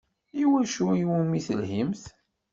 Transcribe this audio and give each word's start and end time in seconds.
I 0.41 0.43
wacu 0.51 0.85
iwumi 1.01 1.39
telhimt? 1.45 2.03